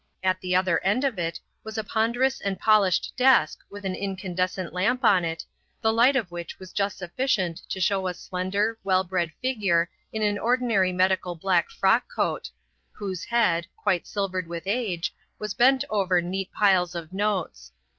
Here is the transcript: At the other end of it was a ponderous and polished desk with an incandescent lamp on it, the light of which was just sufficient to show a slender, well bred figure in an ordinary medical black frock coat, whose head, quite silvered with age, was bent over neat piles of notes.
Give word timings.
At 0.23 0.41
the 0.41 0.55
other 0.55 0.79
end 0.79 1.03
of 1.03 1.19
it 1.19 1.39
was 1.63 1.77
a 1.77 1.83
ponderous 1.83 2.41
and 2.41 2.59
polished 2.59 3.13
desk 3.15 3.59
with 3.69 3.85
an 3.85 3.93
incandescent 3.93 4.73
lamp 4.73 5.03
on 5.05 5.23
it, 5.23 5.45
the 5.79 5.93
light 5.93 6.15
of 6.15 6.31
which 6.31 6.57
was 6.57 6.73
just 6.73 6.97
sufficient 6.97 7.61
to 7.69 7.79
show 7.79 8.07
a 8.07 8.15
slender, 8.15 8.79
well 8.83 9.03
bred 9.03 9.31
figure 9.43 9.91
in 10.11 10.23
an 10.23 10.39
ordinary 10.39 10.91
medical 10.91 11.35
black 11.35 11.69
frock 11.69 12.05
coat, 12.11 12.49
whose 12.93 13.25
head, 13.25 13.67
quite 13.77 14.07
silvered 14.07 14.47
with 14.47 14.63
age, 14.65 15.13
was 15.37 15.53
bent 15.53 15.85
over 15.87 16.19
neat 16.19 16.51
piles 16.51 16.95
of 16.95 17.13
notes. 17.13 17.71